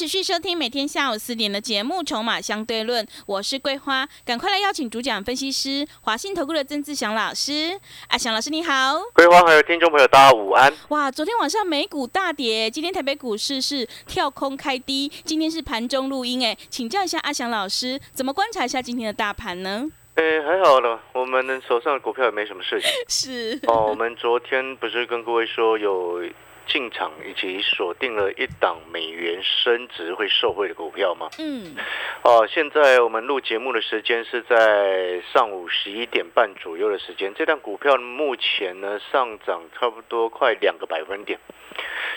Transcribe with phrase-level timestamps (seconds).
[0.00, 7.78] 持续收听每天下午四点的节目《筹码相对论》，我是桂花，赶快来邀请主讲分析师华信投顾的曾志祥老师。
[8.08, 10.72] 阿祥老师你好，桂花还有听众朋友大家午安。
[10.88, 19.86] 哇，昨天晚上美股大跌，今天台北股市是跳空开低，今天是盘中录音，哎，请教一下阿祥老师，怎么观察一下今天的大盘呢？
[20.14, 22.90] 哎，还好了，我们手上的股票也没什么事情。
[23.06, 26.24] 是哦，我们昨天不是跟各位说有
[26.66, 31.28] 进场以及锁定了一档美元升值会受惠的股票吗？
[31.38, 31.74] 嗯，
[32.22, 41.38] 哦，现在我们录节目的时间是在上午十一点半左右的时间，这档股票目前呢上涨差不多快两个百分点。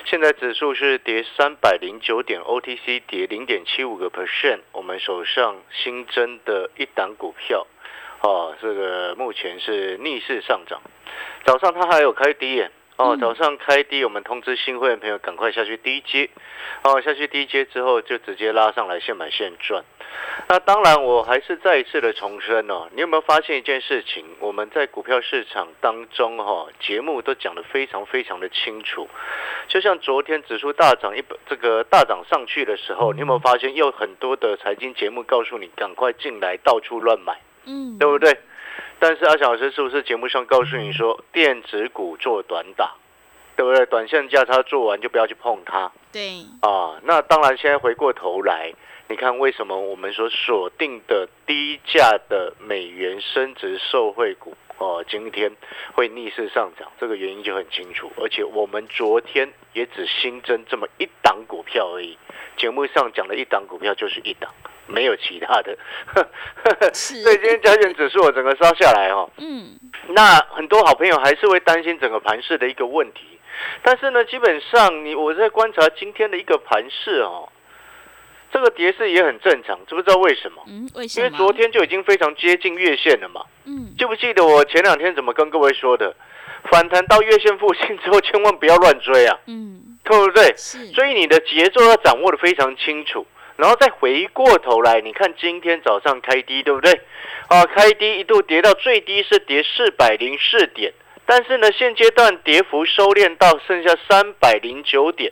[0.05, 4.59] 现在指数是跌三百零九点，OTC 跌零点七五个 percent。
[4.73, 7.65] 我们手上新增的一档股票。
[8.21, 10.81] 哦，这个目前是逆势上涨，
[11.45, 12.71] 早上它还有开低耶。
[12.95, 16.29] 哦，早上开低，我们通知新会员朋友赶快下去低接。
[16.83, 19.83] 哦，下去低接之后就直接拉上来现买现赚。
[20.47, 24.23] 那当然，我还是再一次的重申哦，你有没有发现一件事情？
[24.39, 29.09] 我们在股票市场当中哈，节目都讲得非常非常的清楚。
[29.67, 37.39] 就像昨天指数大涨一这个大涨上去的时候，你有没有发现有很多的财经节目告诉你赶快进来，到处乱买。
[37.65, 38.37] 嗯，对不对？
[39.03, 42.93] 但是阿小老师是不是节目上告诉你说，电子股做短打，
[43.57, 43.85] 对不对？
[43.87, 45.91] 短线价差做完就不要去碰它。
[46.09, 46.45] 对。
[46.61, 48.73] 啊，那当然，现在回过头来，
[49.09, 55.51] 你看为什么我们所锁定的低价的美元升值受惠股哦，今天
[55.95, 58.09] 会逆势上涨，这个原因就很清楚。
[58.21, 62.17] 而且我们昨天也只新增这么一档股票而已，
[62.55, 64.49] 节目上讲的一档股票就是一档。
[64.87, 65.77] 没有其他的，
[66.93, 69.29] 所以 今天加权指数我整个烧下来哦。
[69.37, 69.79] 嗯，
[70.09, 73.39] 那很多好朋友还是会担心整个盘市的一个问题，
[73.81, 77.49] 但是呢，基本上你我在观察今天的一个盘市哦，
[78.51, 80.63] 这个跌势也很正常，知不知道为什么？
[80.67, 81.25] 嗯，为什么？
[81.25, 83.41] 因为昨天就已经非常接近月线了嘛。
[83.65, 86.15] 嗯，记不记得我前两天怎么跟各位说的？
[86.71, 89.37] 反弹到月线附近之后，千万不要乱追啊。
[89.47, 90.53] 嗯，对不对？
[90.55, 90.85] 是。
[90.93, 93.25] 所以你的节奏要掌握的非常清楚。
[93.55, 96.91] 然后再回过头来，你看今天早上开低，对不对？
[97.47, 100.91] 啊，开低一度跌到最低是跌四百零四点，
[101.25, 105.31] 但是呢，现阶段跌幅收敛到剩下三百零九点，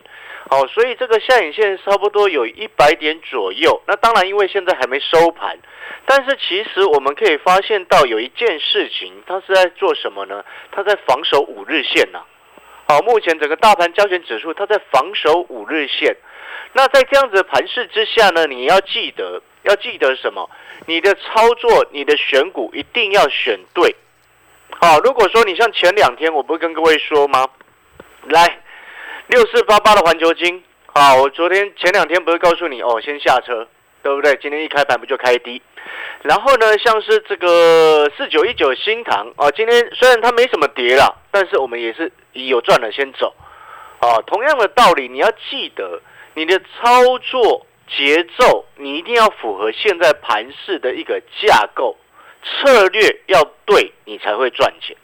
[0.49, 3.81] 好，所以这个下影线差不多有一百点左右。
[3.87, 5.57] 那当然，因为现在还没收盘，
[6.05, 10.43] 但是其实我们可以发现到有一件事情，它是在做什么呢？
[10.71, 12.19] 它在防守五日线呐。
[12.91, 16.13] 好，目前整个大盘交权指数它在防守五日线。
[16.73, 20.49] 那在这样子的盘势之下呢，你要记得，要记得什么？
[20.87, 23.95] 你的操作，你的选股一定要选对。
[24.81, 27.47] 好，如果说你像前两天，我不是跟各位说吗？
[28.23, 28.59] 来，
[29.27, 33.65] 六四八八的环球金，好，我昨天前两天不是告诉你哦，先下车，
[34.03, 34.37] 对不对？
[34.41, 35.61] 今天一开盘不就开低？
[36.23, 43.33] 然后呢，像是这个四九一九新塘啊，今天虽然它没什么跌了，但是我们也是有赚了先走。
[43.99, 46.01] 啊，同样的道理，你要记得。
[46.33, 51.97] 你的操作节奏，你一定要符合现在盘市的一个架构
[52.43, 54.95] 策略，要对你才会赚钱。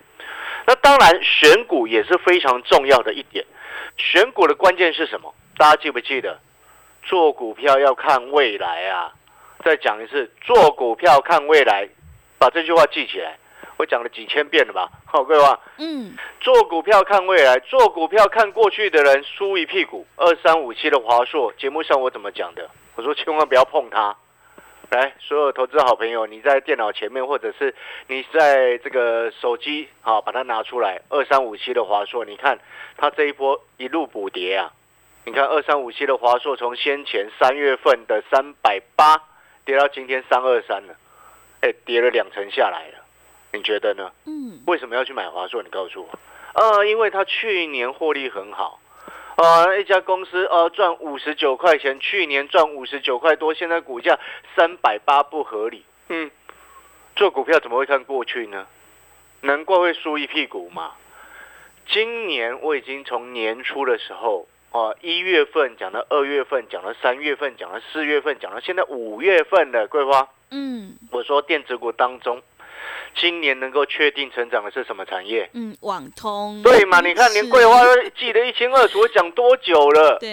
[0.66, 3.46] 那当然，选股也是非常重要的一点。
[3.98, 5.36] 选股的关键是什么？
[5.58, 6.40] 大家记不记得？
[7.04, 9.14] 做股票要看未来啊！
[9.66, 11.90] 再讲一次，做股票看未来，
[12.38, 13.38] 把这句话记起来。
[13.78, 14.90] 我讲了几千遍了吧？
[15.06, 20.06] 好，各位，嗯，做股票看未来，做股票看过去的人输一屁股。
[20.16, 22.70] 二三五七的华硕，节目上我怎么讲的？
[22.96, 24.16] 我说千万不要碰它。
[24.90, 27.76] 来，所有投资好朋友，你在电脑前面，或者是
[28.08, 31.02] 你在这个手机，好，把它拿出来。
[31.10, 32.58] 二三五七的华硕，你看
[32.96, 34.72] 它这一波一路补跌啊！
[35.26, 39.22] 你看二三五七的华硕，从先前三月份的三百八
[39.66, 40.96] 跌到今天三二三了，
[41.62, 43.04] 哎，跌了两成下来了。
[43.54, 44.12] 你觉得呢？
[44.26, 45.64] 嗯，为什么要去买华硕？
[45.64, 46.20] 你告诉我。
[46.54, 48.80] 呃，因为他去年获利很好，
[49.38, 54.20] 呃，一家公司呃赚五十九块钱，去年赚五十九块多，现在股价
[54.56, 55.86] 三百八不合理。
[56.10, 56.32] 嗯，
[57.16, 58.68] 做股票怎么会看过去呢？
[59.42, 60.94] 难怪会输一屁股嘛。
[61.88, 64.48] 今年我已经从年初的时候。
[64.70, 70.28] 哦，一月份讲到，二月份讲到，三月份讲到，四月份讲到，现在五月份的，桂花。
[70.52, 72.42] 嗯我说电子股当中，
[73.16, 75.50] 今年能够确定成长的是什么产业？
[75.54, 77.00] 嗯，网通对嘛？
[77.02, 80.18] 你看连桂花都记得一清二楚，我讲多久了？
[80.20, 80.30] 对，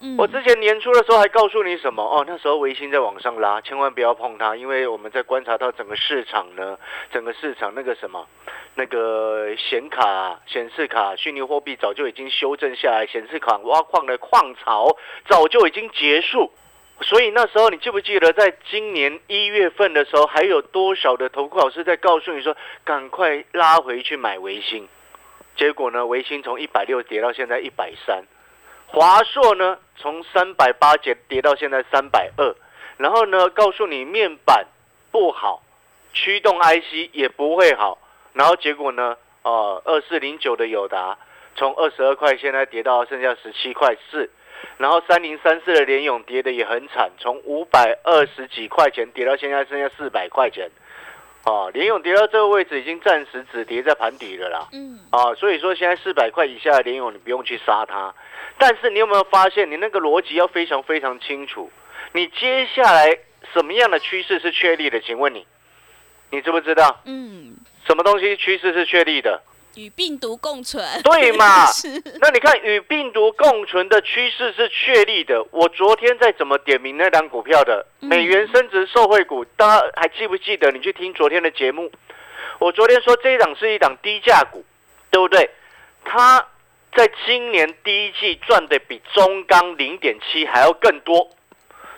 [0.00, 2.02] 嗯我之前年初的时候还告诉你什么？
[2.02, 6.76] 哦，那时候微星在往上拉，千万不要碰它，因为我们在观察到整个市场呢，
[7.10, 8.26] 整个市场那个什么，
[8.74, 14.94] 那个显卡、显示卡、虚拟货币早就已经修正下来，显示卡挖矿的矿潮
[15.26, 16.50] 早就已经结束。
[17.06, 24.88] 所以那时候你记不记得，在今年一月份的时候，还有多少的投顾老师在告诉你说，赶快拉回去买微星？
[25.54, 28.24] 结果呢，微星从一百六跌到现在一百三，
[28.86, 32.56] 华硕呢从三百八跌跌到现在三百二，
[32.96, 34.66] 然后呢告诉你面板
[35.12, 35.62] 不好，
[36.14, 37.98] 驱动 IC 也不会好，
[38.32, 41.18] 然后结果呢，呃，二四零九的友达
[41.54, 44.30] 从二十二块现在跌到剩下十七块四，
[44.76, 50.70] 然后三零三四的联勇跌的也很惨，从五百二十几块钱跌到现在剩下四百块钱，
[51.44, 54.68] 哦，联勇跌到这个位置已经暂时止跌在盘底了啦。
[54.72, 58.14] 嗯啊，所以说现在四百块以下的联勇你不用去杀它，
[58.58, 61.70] 但是你有没有发现，你那个逻辑要非常非常清楚，
[62.12, 63.18] 你接下来
[63.52, 65.00] 什么样的趋势是确立的？
[65.00, 65.46] 请问你，
[66.30, 67.56] 你知不知道嗯，
[67.86, 69.42] 什么东西趋势是确立的？
[69.76, 71.66] 与病毒共存，对嘛
[72.20, 75.44] 那你看与病毒共存的趋势是确立的。
[75.50, 80.70] 我昨天在怎么点名那档股票的嗯美元升值受惠股，大家还记不记得？
[80.70, 81.90] 你去听昨天的节目，
[82.58, 84.64] 我昨天说这一档是一档低价股，
[85.10, 85.50] 对不对？
[86.04, 86.46] 它
[86.96, 91.28] 在今年第一季赚的比中钢零点七还要更多，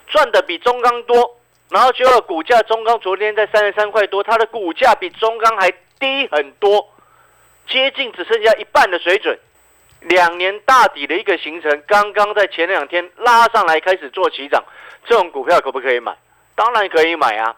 [0.06, 1.37] 赚的比中钢多。
[1.69, 6.88] 然后结果股价中钢昨天在三十三块多，它的股价比中钢还低很多。
[7.69, 9.39] 接近只剩下一半的水准。
[10.01, 14.63] 两年大底的一个形成，刚刚在前两天拉上来开始做起涨，
[15.05, 16.17] 这种股票可不可以买？
[16.55, 17.57] 当然可以买啊！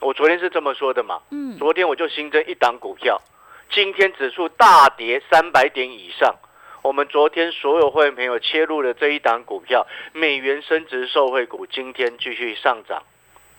[0.00, 1.20] 我昨天是这么说的嘛。
[1.30, 3.20] 嗯昨天我就新增一档股票，
[3.70, 6.34] 今天指数大跌三百点以上。
[6.82, 13.02] 我们昨天所有会员朋友切入的这一档股票，美元升值受惠股，今天继续上涨，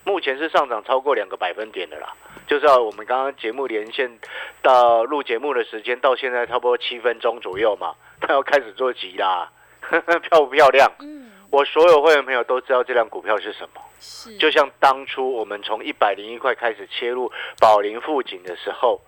[0.03, 2.13] 目前是上涨超过两个百分点的啦。
[2.47, 4.19] 就是要我们刚刚节目连线
[4.61, 9.51] 到录节目的时间到现在差不多七分钟左右嘛，他要开始做急啦，
[10.29, 10.89] 漂不漂亮？
[10.99, 13.81] 嗯，我所有会员朋友都知道这辆股票是什么。
[13.99, 19.01] 是，就像当初我们从一百零一块开始切入宝林富锦的时候，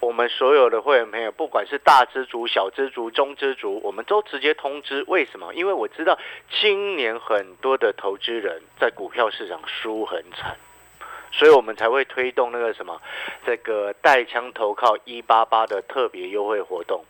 [0.00, 5.02] 我们所有的会员朋友，不管是大知足、小知足、中知足，我们都直接通知。
[5.08, 5.54] 为什么？
[5.54, 6.18] 因为我知道
[6.60, 10.56] 今年很多的投资人在股票市场输很惨，
[11.36, 13.00] 所以我们才会推动那个什么，
[13.44, 17.04] 这个带枪投靠一八八的特别优惠活动。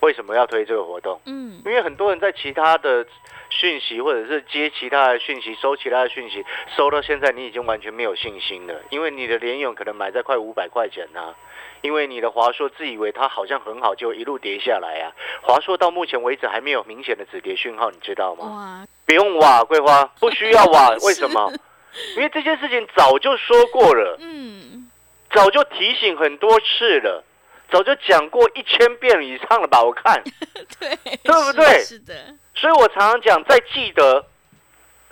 [0.00, 1.20] 为什么要推这个活动？
[1.26, 3.04] 嗯因为很多人在其他的
[3.50, 6.44] 讯息，或者是接其他的讯息、收其他的讯息，
[6.76, 11.34] 收到现在你已经完全没有信心了，因为你的联勇可能买在快五百块钱呐、
[11.82, 15.10] 因为你的华硕自以为它好像很好，就一路跌下来啊。
[15.42, 18.44] 华硕到目前为止还没有明显的止跌讯号，你知道吗？
[18.46, 21.52] 哇，不用哇，桂花不需要哇，为什么？
[22.16, 24.90] 因为这件事情早就说过了，嗯
[25.30, 27.24] 早就提醒很多次了，
[27.70, 29.82] 早就讲过一千遍以上了吧？
[29.82, 30.22] 我看。
[30.80, 32.14] 对，对不对是的，
[32.54, 34.26] 所以我常常讲，在记得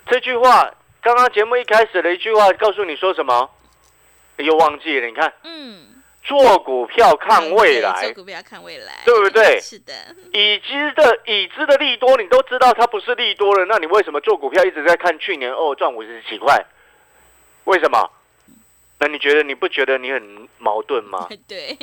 [0.07, 0.73] 这句话。
[0.99, 3.49] 刚刚节目一开始的一句话，告诉你说什么？
[4.37, 5.07] 又忘记了。
[5.07, 5.96] 你看，嗯，
[6.27, 9.93] 做股票看未来做，股票看未来，对不对是的，
[10.33, 16.65] 已知的已知的利多，你都知道它不是利多了，那你为什么做股票一直在看去年哦赚五十几块？
[17.63, 18.09] 为什么？
[18.99, 21.29] 那你觉得你不觉得你很矛盾吗？
[21.47, 21.77] 对，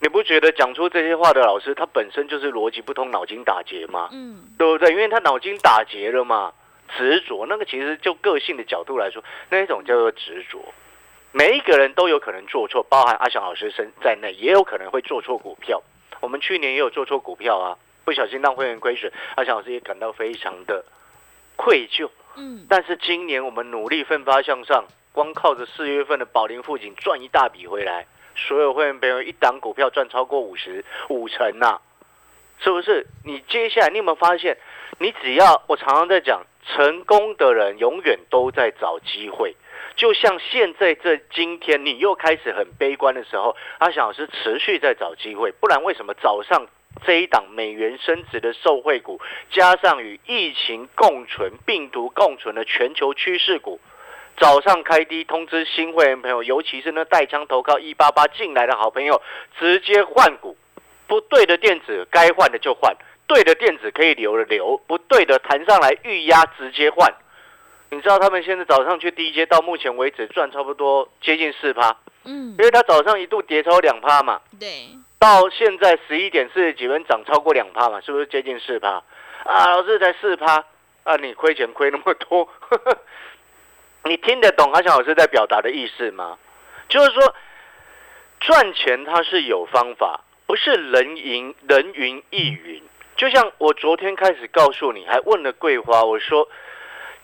[0.00, 4.08] 你不觉得讲出这些话的老师，他本身就是逻辑不通、脑筋打结吗？
[4.12, 4.90] 嗯对不对？
[4.92, 6.54] 因为他脑筋打结了嘛，
[6.96, 10.58] 执着那个其实就个性的角度来说，那一种叫做执着。
[11.32, 15.80] 每一个人都有可能做错，包含阿翔老师身在内，也有可能会做错股票。
[16.20, 20.84] 我们去年也有做错股票啊，不小心让会员亏损，阿翔老师也感到非常的
[21.56, 22.10] 愧疚。
[22.36, 31.80] 嗯，但是今年我们努力奋发向上，光靠着四月份的宝林富锦赚一大笔回来，所有会员朋友一档股票赚超过五十五成呐、
[32.58, 33.06] 是不是？
[33.24, 34.58] 你接下来你有没有发现，
[34.98, 39.54] 你只要我常常在讲，成功的人永远都在找机会。
[39.96, 46.66] 就像现在这今天，你又开始很悲观的时候，阿翔老师持续在找机会，不然为什么早上
[47.04, 49.20] 这一档美元升值的受惠股，
[49.50, 53.80] 加上与疫情共存、病毒共存的全球趋势股，
[54.36, 59.20] 早上开低通知新会员朋友，尤其是那带枪投靠一八八进来的好朋友，
[59.58, 60.56] 直接换股，
[61.06, 62.96] 不对的电子该换的就换，
[63.26, 67.12] 对的电子可以留的留，不对的弹上来预压直接换。
[67.92, 79.02] 你知道他们现在早上去第一阶到目前为止赚差不多接近四趴，嗯因，为他早上一度跌超两趴嘛，对，到现在十一点四十几分涨超过两趴嘛，是不是接近四趴？
[79.44, 80.64] 啊，老师才四趴，
[81.02, 82.48] 啊，你亏钱亏那么多，
[84.04, 86.38] 你听得懂阿强老师在表达的意思吗？
[86.88, 87.34] 就是说，
[88.38, 92.80] 赚钱它是有方法，不是人云人云亦云。
[93.16, 96.48] 就像我昨天开始告诉你，还问了桂花，我说。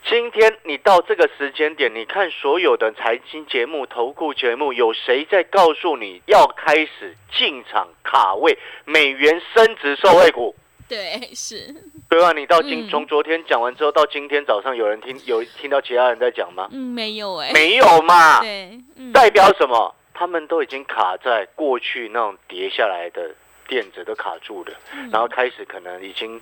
[0.09, 10.55] 今天你到这个时间点，你看所有的财经节目、投顾节目，有谁在告诉你要开始进场卡位美元升值受惠股？
[10.89, 11.75] 对，是，
[12.09, 12.31] 对啊？
[12.31, 16.69] 你到今嗯从昨天讲完之后，到今天早上有人听有听到其他人在讲吗？
[16.71, 19.93] 嗯，没有哎，没有嘛，对，嗯，代表什么？
[20.15, 23.35] 他们都已经卡在过去那种跌下来的
[23.67, 26.41] 垫子都卡住了，嗯然后开始可能已经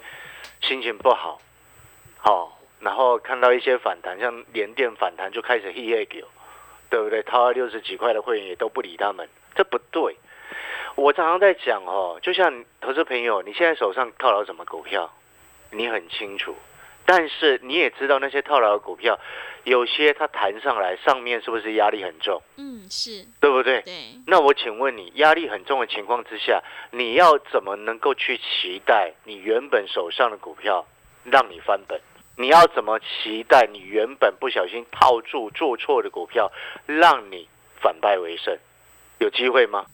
[0.61, 1.41] 心情不好，
[2.19, 6.29] 好、然后看到一些反弹，像联电反弹就开始 he he 狗，
[6.91, 7.23] 对不对？
[7.23, 10.17] 掏了六十几块的会员也都不理他们，这不对。
[10.95, 15.11] 我常常在讲哦，就像投资朋友，你现在手上套牢什么股票，
[15.71, 16.55] 你很清楚，
[17.07, 19.19] 但是你也知道那些套牢的股票，
[19.65, 23.81] 有些它弹上来，上面是不是压力很重，嗯，是，对不对？
[23.81, 23.95] 对，
[24.27, 30.87] 那我请问你，压力很重的情况之下，你要怎么能够去期待你原本手上的股票
[31.25, 31.99] 让你翻本？
[32.37, 36.51] 你要怎么期待你原本不小心套住做错的股票，
[36.87, 37.49] 让你
[37.81, 38.57] 反败为胜？
[39.19, 39.87] 有机会吗？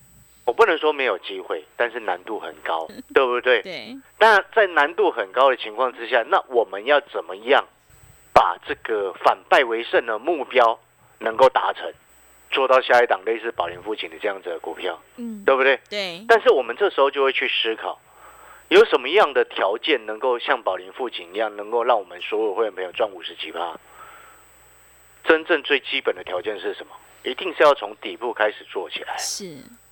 [0.47, 3.61] 我不能说没有机会，但是难度很高，对不对？
[3.63, 7.65] 对，那在难度很高的情况之下，那我们要怎么样
[8.33, 10.81] 把这个反败为胜的目标
[11.19, 11.93] 能够达成，
[12.51, 15.79] 做到下一档类似宝林父亲的这样子的股票，嗯，对不对？
[15.89, 18.01] 对，但是我们这时候就会去思考，
[18.71, 23.77] 有什么样的条件能够像宝林父亲一样，能够让我们所有会员朋友赚五十几趴？
[25.25, 26.93] 真正最基本的条件是什么？
[27.25, 29.45] 一定是要从底部开始做起来，是，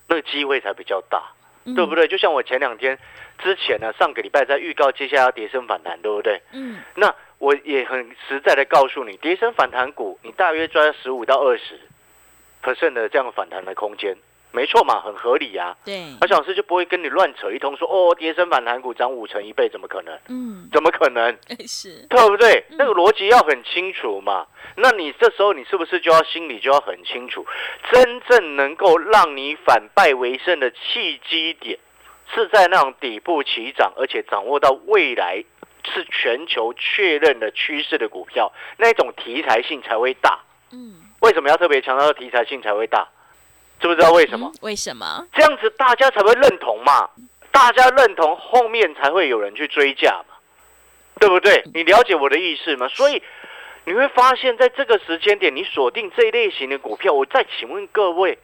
[0.06, 1.22] 那个机会才比较大。
[1.64, 1.94] 嗯对不？
[1.94, 2.06] 对？
[2.06, 2.96] 就像我前两天
[3.40, 6.40] 之前呢，上个礼拜在预告接下来要跌升反弹，对不对？
[6.52, 11.80] 嗯，那我也很实在的告诉你，跌升反弹股，你大约抓十五到二十
[12.62, 14.16] percent 的这样反弹的空间，
[14.50, 20.18] 没错嘛，很合理呀、对，而小老师就不会跟你乱扯一通说，哦，跌升反弹股涨五成一倍，怎么可能？
[20.28, 21.36] 嗯，怎么可能？
[21.68, 22.64] 是，对不对？
[22.70, 24.46] 嗯那个逻辑要很清楚嘛。
[24.76, 27.44] 那你这时候你是不是就要心里就要很清楚，
[27.92, 31.78] 真正能够让你反败为胜的契机点，
[32.34, 35.44] 是在那种底部起涨，而且掌握到未来
[35.84, 40.40] 是全球确认的趋势的股票，那种题材性才会大。
[40.72, 43.08] 嗯，为什么要特别强调题材性才会大？
[43.80, 44.50] 知不知道为什么？
[44.54, 44.58] 嗯？
[44.62, 45.26] 为什么？
[45.32, 47.08] 这样子大家才会认同嘛，
[47.50, 50.34] 大家认同后面才会有人去追价嘛，
[51.20, 51.62] 对不对？
[51.74, 52.88] 你了解我的意思吗？
[52.88, 53.22] 所以
[53.84, 58.38] 你会发现在这个时间点，你锁定这一类型的股票，我再请问各位，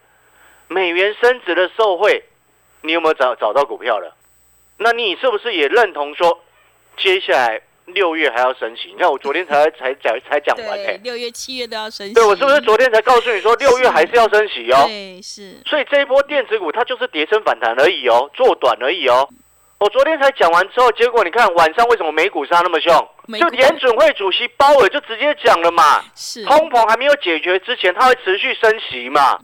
[0.68, 2.24] 美元升值的受惠，
[2.82, 4.14] 你有没有找找到股票了？
[4.76, 6.42] 那你是不是也认同说，
[6.96, 8.88] 接下来六月还要升息？
[8.92, 12.14] 你看我昨天才 才讲才讲完哎、对，六月、七月都要升息。
[12.14, 14.84] 对我是不是昨天才告诉你说六月还是要升息哦？
[14.86, 19.28] 对，是，所以这一波电子股它就是跌升反弹而已哦，做短而已哦。
[19.78, 23.08] 我昨天才讲完之后，结果你看晚上为什么美股杀那么凶？
[23.38, 29.38] 就联准会主席鲍尔就直接讲了嘛，是，通膨还没有解决之前，它会持续升息嘛。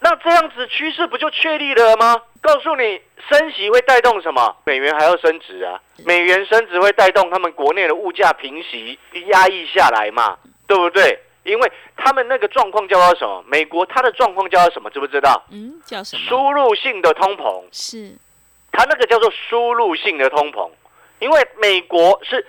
[0.00, 2.20] 那这样子趋势不就确立了吗？
[2.44, 4.54] 告诉你，升息会带动什么？
[4.64, 8.98] 美元还要升值啊，美元升值会带动他们国内的物价平息
[9.28, 10.36] 压抑下来嘛，
[10.66, 11.18] 对不对？
[11.44, 13.42] 因为他们那个状况叫做什么？
[13.46, 14.90] 美国它的状况叫做什么？
[14.90, 15.42] 知不知道？
[15.50, 16.22] 嗯，叫什么？
[16.28, 18.14] 输入性的通膨，是，
[18.72, 20.70] 它那个叫做输入性的通膨，
[21.20, 22.46] 因为美国是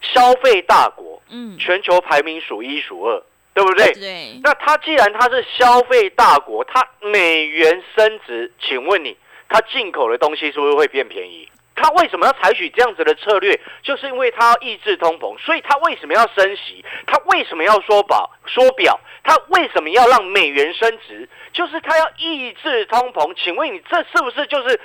[0.00, 3.22] 消费大国，嗯，全球排名数一数二，
[3.54, 3.92] 对不对？
[3.92, 9.16] 对，那它既然它是消费大国，它美元升值，请问你，
[9.48, 11.48] 它进口的东西是不是会变便宜？
[11.74, 13.58] 它为什么要采取这样子的策略？
[13.82, 16.84] 就是因为它要抑制通膨，所以它为什么要升息？
[17.06, 18.28] 它为什么要缩表？
[18.46, 18.98] 缩表？
[19.22, 21.28] 它为什么要让美元升值？
[21.52, 23.32] 就是它要抑制通膨。
[23.36, 24.80] 请问你这是不是就是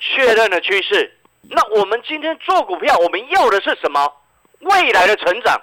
[0.00, 1.16] 确认的趋势？
[1.48, 4.12] 那我们今天做股票，我们要的是什么？
[4.60, 5.60] 未来的成长。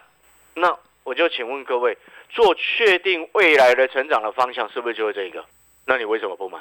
[0.53, 1.97] 那我就请问各位，
[2.29, 5.43] 做确定未来的成长的方向，是不是就是这个？
[5.85, 6.59] 那你为什么不买？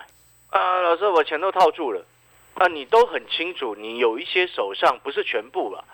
[0.51, 2.05] 啊，老师，我钱都套住了。
[2.55, 5.85] 啊，你都很清楚，你有一些手上不是全部吧？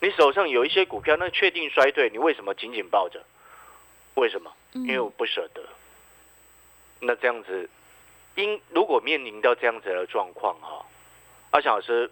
[0.00, 3.22] 你手上有一些股票，那确定衰退，你为什么紧紧抱着？
[4.14, 4.50] 为什么？
[4.72, 5.62] 因为我嗯，不舍得。
[7.00, 7.68] 那这样子，
[8.34, 10.86] 因如果面临到这样子的状况哈，
[11.50, 12.10] 阿翔老师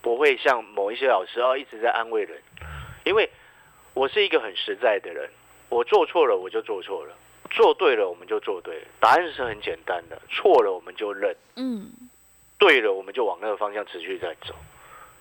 [0.00, 2.42] 不会像某一些老师啊一直在安慰人，
[3.04, 3.28] 因为
[3.92, 5.28] 我是一个很实在的人，
[5.68, 7.14] 我做错了我就做错了，
[7.46, 11.90] 做对了我们就做对了，答案是很简单的，错了我们就认，嗯，
[12.58, 14.54] 对了我们就往那个方向持续在走。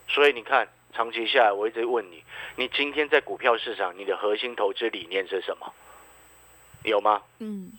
[0.08, 2.24] 所以你看，长期下来，我一直问你，
[2.55, 5.74] 你今天在股票市场，你的核心投资理念是什么？
[6.84, 7.22] 有吗？
[7.39, 7.72] 嗯，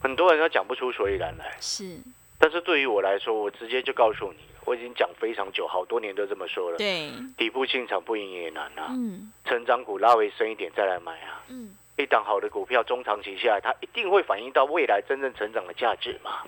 [0.00, 1.56] 很多人都讲不出所以然来。
[1.60, 1.98] 是，
[2.38, 6.76] 但是对于我来说，我直接就告诉你，我已经讲非常久，好多年都这么说了。
[6.76, 11.42] 对，底部进场不赢也难啊，嗯成长股拉回深一点再来买啊。
[11.48, 16.42] 嗯，一档好的股票，中长期下来，它一定会反映到未来真正成长的价值嘛？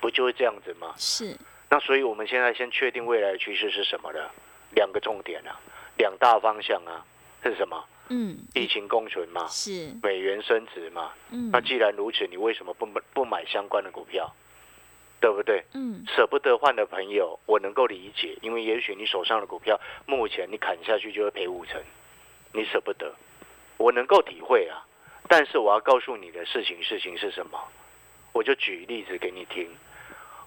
[0.00, 0.94] 不就是这样子吗？
[0.96, 1.36] 是，
[1.70, 4.30] 那所以我们现在先确定未来的趋势是什么了？
[4.74, 5.60] 两个重点啊，
[5.96, 7.04] 两大方向啊，
[7.42, 7.84] 是什么？
[8.08, 11.12] 嗯，疫情共存嘛，是，美元升值嘛。
[11.30, 14.34] 嗯那既然如此，你为什么不买不买相关的股票？
[15.20, 15.64] 对不对？
[15.72, 21.80] 嗯舍不得换的朋友，我能够理解，因为也许你手上的股票目前你砍下去就会赔五成，
[22.52, 23.14] 你舍不得，
[23.76, 24.84] 我能够体会啊。
[25.28, 27.58] 但是我要告诉你的事情，事情是什么？
[28.32, 29.68] 我就举例子给你听。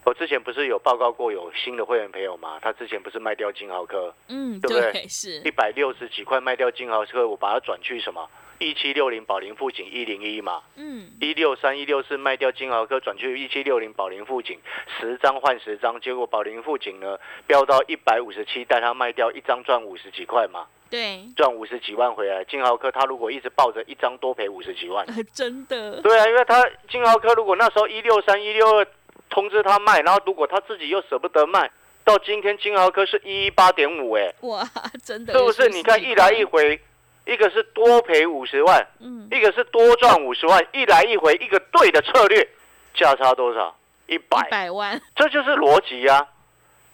[0.06, 2.60] 我之前不是有报告过有新的会员朋友吗？
[2.62, 8.30] 他之前不是卖掉金豪科嗯，对不对对，是一，百六十几块卖掉金豪科，我把它转去什么
[8.60, 14.58] 一七六零宝林富锦一零一嘛，嗯一六三一六四卖掉金豪科，转去一七六零宝林富锦，
[14.98, 22.44] 十张换十张，结果宝林富锦呢飙到一百五十七，带他卖掉一张赚五十几块嘛，对，赚五十几万回来。
[22.46, 28.88] 金豪科他如果一直抱着一张多赔五十几万，真的， 对啊，因为他金豪科如果那时候一六三一六二
[29.30, 31.70] 通知他卖，然后如果他自己又舍不得卖，
[32.04, 34.64] 到今天金豪科是一一八点五，哎，哇，
[35.04, 35.70] 真的，是不是？
[35.70, 36.80] 你看一来一，回，
[37.26, 42.48] 一个是多赔五十万，嗯，一个是多赚五十万，一来一回，一个对的策略，
[42.94, 43.76] 价差多少？
[44.08, 46.26] 一一百，百万，这就是逻辑啊。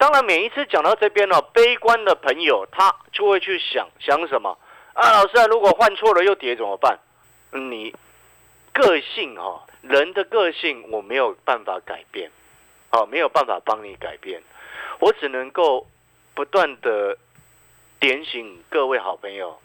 [0.04, 4.58] 当然，每一次讲到这边呢、悲观的朋友他就会去想想什么
[4.92, 5.12] 啊？
[5.12, 6.98] 老师啊，如果换错了又跌怎么办？
[7.52, 7.94] 你
[8.74, 12.30] 个性哦，人的个性我没有办法改变，
[12.90, 14.42] 哦，没有办法帮你改变，
[14.98, 15.86] 我只能够
[16.34, 17.16] 不断的
[17.98, 19.58] 点醒各位好朋友，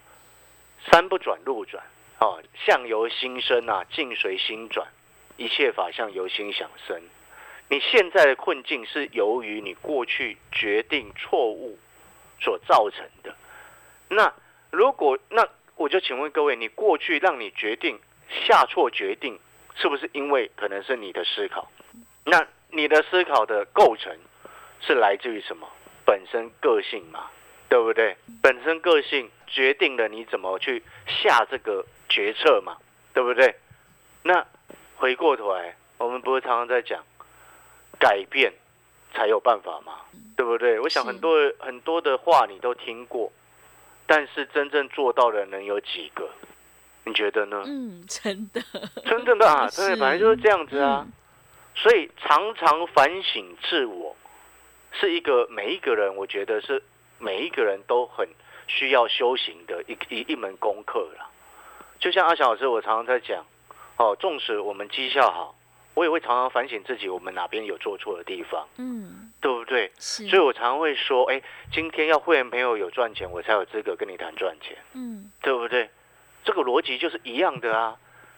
[0.89, 1.83] 山不转路转，
[2.21, 4.87] 哦，相由心生啊，境随心转，
[5.35, 7.01] 一切法相由心想生。
[7.69, 11.77] 你现在的困境是由于你过去决定错误
[12.41, 13.35] 所造成的。
[14.09, 14.33] 那
[14.71, 19.39] 如果那我就请问各位，你过去让你决定下错决定，
[19.75, 21.69] 是不是因为可能是你的思考？
[22.25, 24.17] 那你的思考的构成
[24.81, 25.67] 是来自于什么？
[26.05, 27.29] 本身个性嘛，
[27.69, 28.17] 对不对？
[28.41, 32.77] 本身个性决定了你怎么去下这个决策嘛，
[33.13, 33.55] 对不对？
[34.23, 34.43] 那
[34.95, 37.03] 回过头来，我们不是常常在讲
[37.99, 38.53] 改变
[39.13, 40.01] 才有办法嘛，
[40.35, 40.79] 对不对？
[40.79, 43.31] 我想很多很多的话你都听过，
[44.07, 46.29] 但是真正做到的能有几个？
[47.03, 47.63] 你觉得呢？
[47.65, 48.61] 嗯，真的，
[49.05, 51.03] 真正的啊， 是对，本来就是这样子啊。
[51.05, 51.13] 嗯
[51.75, 54.13] 所以常常反省自我，
[54.91, 56.83] 是一个每一个人，我觉得是
[57.19, 58.27] 每一个人都很
[58.67, 61.29] 需要修行的一一一门功课啦。
[61.97, 63.45] 就像阿翔老师，我常常在讲，
[63.95, 65.55] 哦，纵使我们绩效好，
[65.99, 69.91] 我也会常常反省自己，我们哪边有做错的地方，嗯，对不对？
[69.99, 71.41] 所以我常常会说，哎，
[71.73, 74.77] 今天要会员朋友有赚钱，我才有资格跟你谈赚钱。
[74.93, 75.89] 嗯，对不对？
[76.45, 77.97] 这个逻辑就是一样的啊。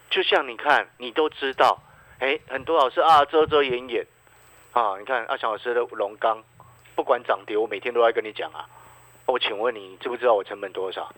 [0.10, 1.84] 就像你看，你都知道，
[2.18, 4.08] 哎，很多老师啊遮遮掩掩
[4.72, 4.98] 啊。
[4.98, 6.44] 你看阿强老师的龙钢，
[6.96, 8.66] 不管涨跌，我每天都在跟你讲啊。
[9.28, 11.14] 我请问你，你知不知道我成本多少？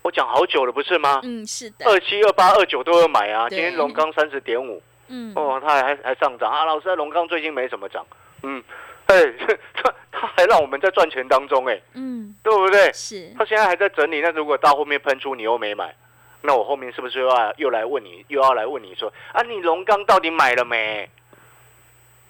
[0.00, 1.20] 我讲好久了，不是吗？
[1.22, 3.50] 嗯，是的，二七、二八、二九都要买啊。
[3.50, 6.64] 今天龙钢三十点五，嗯，哦，它还还还上涨啊。
[6.64, 8.06] 老师，龙钢最近没什么涨，
[8.42, 8.62] 嗯，
[9.06, 9.14] 哎，
[9.74, 12.92] 他他还让我们在赚钱当中，哎，嗯，对不对？
[12.92, 15.94] 是，他现在还在整理，那如果到后面喷出你又没买，
[16.42, 21.08] 那我后面是不是又要又来问你，又要来问你说啊，你龙钢到底买了没？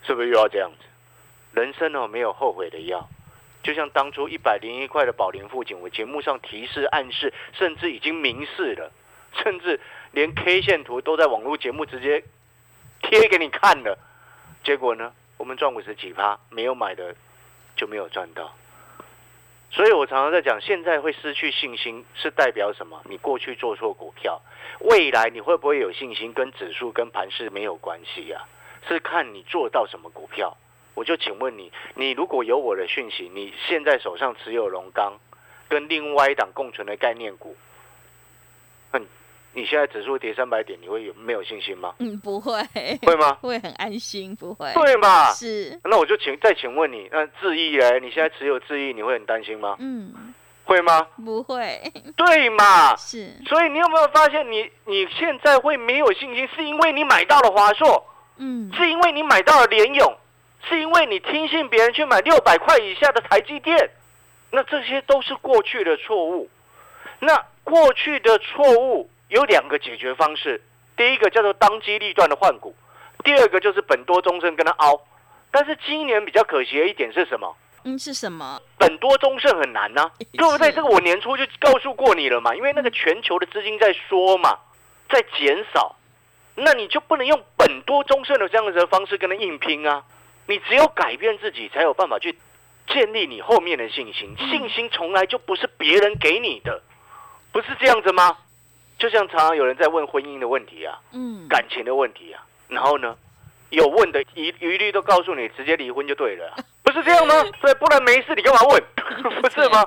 [0.05, 0.85] 是不是又要这样子？
[1.53, 3.07] 人生哦，没有后悔的药。
[3.61, 8.91] 就像当初一百零一块的宝林附近，我节目上提示暗示，甚至已经明示了，
[9.41, 9.79] 甚至
[10.11, 12.21] 连 K 线图都在网络节目直接
[13.19, 13.97] 贴给你看了。
[14.63, 17.15] 结果呢，我们赚五十几趴，没有买的
[17.75, 18.53] 就没有赚到。
[19.71, 23.01] 所以我常常在讲，现在会失去信心是代表什么？
[23.05, 24.41] 你过去做错股票，
[24.81, 26.33] 未来你会不会有信心？
[26.33, 28.45] 跟指数跟盘势没有关系呀、
[28.87, 30.55] 是看你做到什么股票。
[30.95, 35.19] 我就请问你，你如果有我的讯息，你现在手上持有龙钢
[35.67, 37.55] 跟另外一档共存的概念股，
[39.53, 41.93] 你现在指数跌三百点，你会有没有信心吗？
[41.99, 42.59] 嗯，不会，
[43.05, 43.37] 会吗？
[43.41, 44.71] 会很安心，不会。
[44.73, 45.31] 对嘛？
[45.31, 47.99] 是，那我就请再请问你，那智毅嘞？
[47.99, 49.75] 你现在持有智毅，你会很担心吗？
[49.79, 50.33] 嗯，
[50.65, 51.07] 会吗？
[51.23, 51.79] 不会，
[52.15, 52.95] 对嘛？
[52.95, 58.03] 是，所以你有没有发现你，你现在会没有信心，是因为你买到了华硕，
[58.37, 60.17] 嗯，是因为你买到了联勇，
[60.67, 63.91] 是因为你听信别人去买六百块以下的台积电，
[64.49, 66.49] 那这些都是过去的错误。
[67.19, 70.61] 那过去的错误有两个解决方式，
[70.95, 72.75] 第一个叫做当机立断的换股，
[73.23, 75.01] 第二个就是本多终身跟他凹。
[75.49, 77.55] 但是今年比较可惜的一点是什么？
[77.83, 78.61] 嗯，是什么？
[78.77, 80.67] 本多终胜很难呐、对不对？
[80.67, 84.55] 是这个我年初就告诉过你了嘛，因为那个全球的资金在缩嘛，
[85.09, 85.95] 在减少，
[86.53, 90.03] 那你就不能用本多终胜的这样子的方式跟他硬拼啊！
[90.45, 92.37] 你只有改变自己，才有办法去
[92.87, 94.35] 建立你后面的信心。
[94.37, 96.83] 信心从来就不是别人给你的，
[97.51, 98.37] 不是这样子吗？
[99.03, 102.39] 就像常常有人在问婚姻的问题啊，嗯，感情的问题啊，
[102.69, 103.13] 然后呢，
[103.69, 107.43] 有问的一一律都告诉你直接离婚就对了啊、 不是这样吗？
[107.61, 108.81] 对，不然没事你干嘛问？
[109.41, 109.85] 不是吗？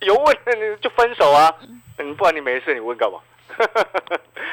[0.00, 1.54] 有问那你就分手啊，
[1.98, 3.18] 嗯，不然你没事你问干嘛？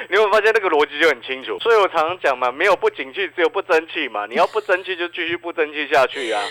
[0.10, 1.58] 你有没有发现那个逻辑就很清楚？
[1.60, 4.26] 所以我常常讲嘛，没有不景气，只有不争气嘛。
[4.26, 6.44] 你要不争气就继续不争气下去啊。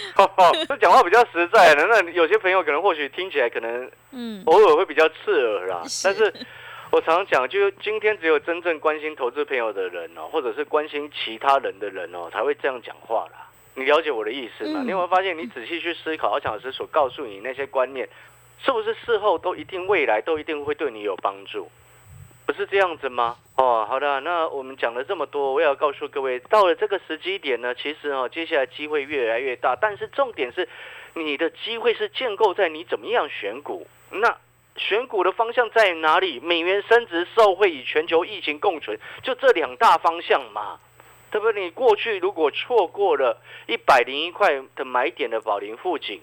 [0.67, 6.33] 这讲话比较实在的，那有些朋友可能或许听起来可能嗯，偶尔会比较刺耳啦，是但是
[6.93, 13.47] 我常常讲，就是今天只有真正关心投资朋友的人哦，或者是关心其他人的人哦，才会这样讲话啦。
[13.77, 14.81] 你了解我的意思吗？
[14.83, 18.09] 嗯你有没有发现，你仔细去思考，阿强老师所告诉你那些观念，
[18.65, 21.71] 是不是事后都一定未来都一定会对你有帮助？
[22.45, 23.37] 不是这样子吗？
[23.55, 30.69] 哦，好的，那我们讲了这么多，我也要告诉各位，到了这个时机点呢，其实哦，接下来机会越来越大，但是重点是，
[31.15, 33.87] 你的机会是建构在你怎么样选股。
[34.11, 34.37] 那
[34.89, 36.41] 选股的方向在哪里？
[36.41, 40.81] 美元升值、受惠与全球疫情共存，就这两大方向嘛。
[41.33, 41.63] 对不对？
[41.63, 46.21] 你过去如果错过了一百零一块的买点的宝林富锦，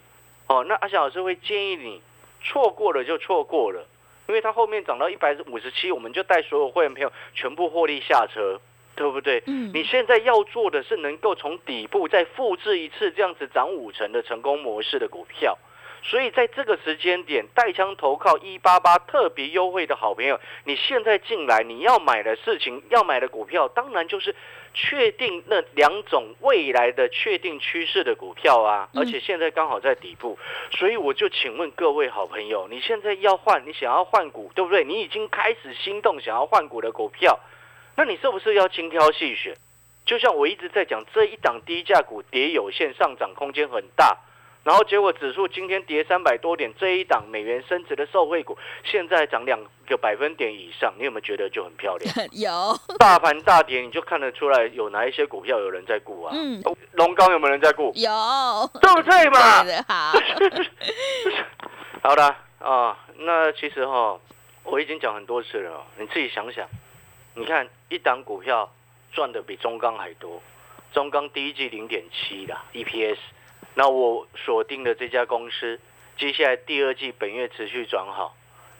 [0.47, 2.01] 哦，那阿翔老师会建议你
[2.43, 3.87] 错过了就错过了，
[4.27, 8.59] 因为它后面涨到一百五十七，我们就带所有会员朋友全部获利下车，
[8.97, 9.41] 对不对？
[9.47, 15.57] 嗯，你现在要做的是能够从底部再复制一次这样子涨五成的成功模式的股票。
[16.03, 24.35] 所以在这个时间点，带枪投靠一八八特别优惠的好朋友，你现在进来，你要买的事情，要买的股票，当然就是
[24.73, 30.37] 确定那两种未来的确定趋势的股票啊，嗯而且现在刚好在底部，
[30.71, 34.83] 所以我就请问各位好朋友，你现在要换，你想要换股，对不对？
[34.83, 37.39] 你已经开始心动想要换股的股票，
[37.95, 39.55] 那你是不是要精挑细选？
[40.05, 44.17] 就像我一直在讲，这一档低价股跌有限，上涨空间很大。
[44.67, 52.13] 然后结果指数今天跌三百多点，这一档美元升值的受惠股现在涨两个百分点以上，你有没有觉得就很漂亮？
[52.33, 56.33] 有，大盘大跌，你就看得出来有哪一些股票有人在顾啊？
[56.35, 57.93] 嗯，龙岗有没有人在顾？
[57.95, 59.63] 有，对不对嘛？
[59.87, 60.11] 好，
[62.09, 64.19] 好的啊，那其实哈、
[64.65, 66.67] 我已经讲很多次了哦，你自己想想，
[67.35, 68.69] 你看一档股票
[69.13, 70.41] 赚的比中钢还多，
[70.91, 73.17] 中钢第一季零点七啦 EPS，
[73.77, 75.79] 那我锁定的这家公司，
[76.17, 78.35] 接下来第二季本月持续转好，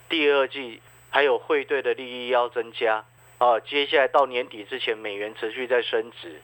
[0.10, 0.82] 第二季
[1.12, 3.06] 还有汇兑的利益要增加
[3.38, 6.42] 啊，接下来到年底之前美元持续在升值，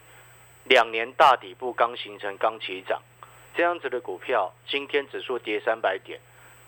[0.65, 3.01] 两年大底部刚形成刚起涨，
[3.55, 6.19] 这样子的股票，今天指数跌三百点。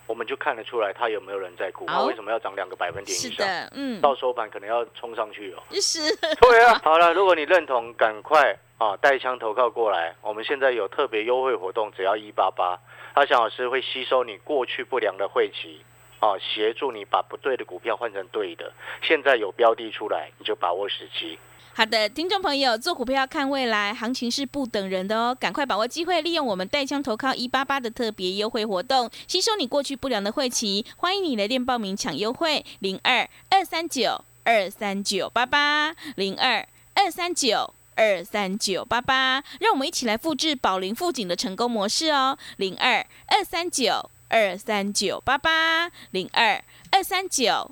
[0.08, 3.32] 我们就看得出来它有没有人在顾，它好为什么要涨两个百分点以上？
[3.32, 5.63] 是的，嗯，到收盘可能要冲上去哦。
[5.82, 10.15] 是，对啊，好了，如果你认同，赶快啊带枪投靠过来。
[10.22, 12.80] 我们现在有特别优惠活动，只要一八八，
[13.13, 15.84] 阿翔老师会吸收你过去不良的晦气，
[16.20, 18.72] 啊，协助你把不对的股票换成对的。
[19.02, 21.39] 现在有标的出来，你就把握时机。
[21.78, 30.86] 好的，听众朋友，做股票看未来，行情是不等人的哦，赶快把握机会，利用我们带枪投靠一八八的特别优惠活动，吸收你过去不良的晦气。
[30.96, 37.74] 欢迎你来电报名抢优惠，零二二三九二三九八八零二二三九。
[37.98, 46.62] 二三九八八，让我们一起来复制宝林富锦的成功模式哦，零二二三九二三九八八零二
[46.92, 47.72] 二三九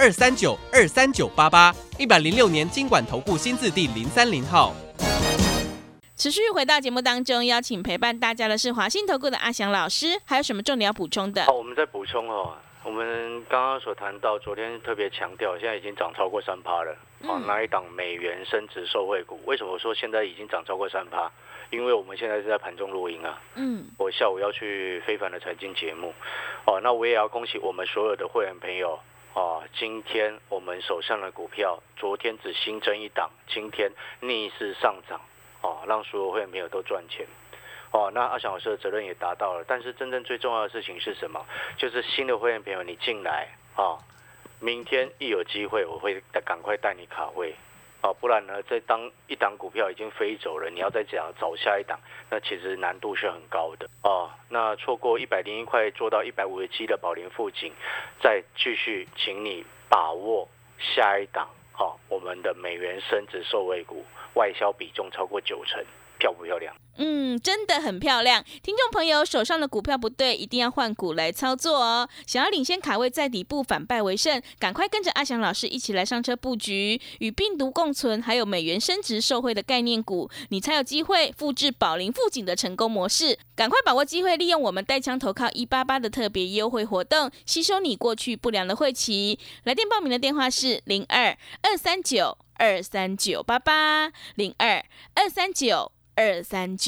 [0.00, 1.74] 二三九二三九八八。
[1.98, 4.72] 一百零六年经管投顾新字第零三零号。
[6.16, 11.44] 持续回到节目当中，邀请陪伴大家的是华信投顾的阿翔老师，还有什么重点要补充的？
[11.46, 12.54] 好，我们再补充哦。
[12.84, 16.96] 我们刚刚所谈到，昨天特别强调，现在已经涨超过三趴了。
[17.24, 21.28] 好，那一档美元升值受惠股，为什么说现在已经涨超过三趴？
[21.70, 23.36] 因为我们现在是在盘中录音啊。
[23.56, 23.84] 嗯。
[23.98, 26.14] 我下午要去非凡的财经节目。
[26.66, 28.96] 哦，那我也要恭喜我们所有的会员朋友。
[29.38, 35.20] 哦，今天我们手上的股票，昨天只新增一档，今天逆势上涨。
[35.62, 37.24] 哦，让所有会员朋友都赚钱，
[37.92, 39.64] 哦，那阿翔老师的责任也达到了。
[39.68, 41.46] 但是真正最重要的事情是什么？
[41.76, 43.46] 就是新的会员朋友你进来，
[43.76, 43.96] 哦，
[44.58, 47.54] 明天一有机会我会赶快带你卡位，
[48.00, 51.98] 哦，不然呢，这当一档股票已经飞走了，你要再讲找下一档，
[52.30, 53.88] 那其实难度是很高的。
[54.02, 57.72] 哦，那错过一百零一块做到一百五十七的宝林附近，
[58.22, 61.48] 再继续，请你把握下一档。
[61.72, 65.84] 好，我们的美元升值受惠股外销比重超过九成，
[66.18, 66.74] 漂不漂亮？
[67.00, 68.44] 嗯，真的很漂亮。
[68.60, 72.08] 听众朋友手上的股票不对，一定要换股来操作哦。
[72.26, 83.38] 想要领先卡位在底部反败为胜，赶快跟着阿翔老师一起来上车布局，与病毒共存，还有美元升值受惠的概念股，你才有机会复制宝林富锦的成功模式。
[83.54, 89.38] 赶快把握机会，利用我们带枪投靠一八八的特别优惠活动，吸收你过去不良的晦气。
[89.62, 94.84] 来电报名的电话是零二二三九二三九八八零二
[95.14, 95.92] 二三九。
[96.20, 96.87] 二三九